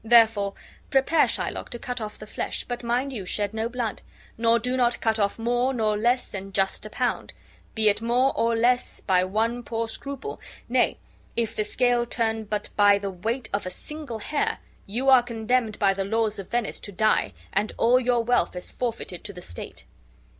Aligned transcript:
Therefore 0.03 0.55
prepare, 0.89 1.27
Shylock, 1.27 1.69
to 1.69 1.77
cut 1.77 2.01
off 2.01 2.17
the 2.17 2.25
flesh; 2.25 2.63
but 2.63 2.81
mind 2.81 3.13
you 3.13 3.23
shed 3.23 3.53
no 3.53 3.69
blood; 3.69 4.01
nor 4.35 4.57
do 4.57 4.75
not 4.75 4.99
cut 4.99 5.19
off 5.19 5.37
more 5.37 5.75
nor 5.75 5.95
less 5.95 6.27
than 6.27 6.53
just 6.53 6.87
a 6.87 6.89
pound; 6.89 7.35
be 7.75 7.87
it 7.87 8.01
more 8.01 8.33
or 8.35 8.55
less 8.55 9.01
by 9.01 9.23
one 9.23 9.61
poor 9.61 9.87
scruple, 9.87 10.41
nay, 10.67 10.97
if 11.35 11.55
the 11.55 11.63
scale 11.63 12.07
turn 12.07 12.45
but 12.45 12.69
by 12.75 12.97
the 12.97 13.11
weight 13.11 13.47
of 13.53 13.67
a 13.67 13.69
single 13.69 14.17
hair, 14.17 14.57
you 14.87 15.07
are 15.07 15.21
condemned 15.21 15.77
by 15.77 15.93
the 15.93 16.03
laws 16.03 16.39
of 16.39 16.49
Venice 16.49 16.79
to 16.79 16.91
die, 16.91 17.31
and 17.53 17.71
all 17.77 17.99
your 17.99 18.23
wealth 18.23 18.55
is 18.55 18.71
forfeited 18.71 19.23
to 19.23 19.33
the 19.33 19.39
state." 19.41 19.85